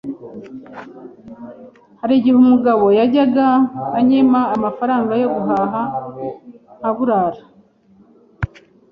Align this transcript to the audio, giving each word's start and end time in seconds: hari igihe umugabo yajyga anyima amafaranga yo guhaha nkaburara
hari 1.99 2.13
igihe 2.19 2.37
umugabo 2.43 2.85
yajyga 2.99 3.45
anyima 3.99 4.39
amafaranga 4.55 5.11
yo 5.21 5.27
guhaha 5.35 5.81
nkaburara 6.79 7.41